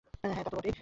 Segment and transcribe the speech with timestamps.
[0.23, 0.73] হ্যাঁ, তা তো বটেই।